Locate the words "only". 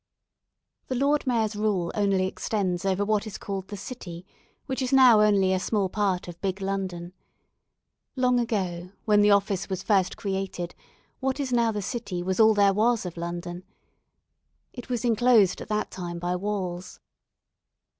1.93-2.25, 5.21-5.53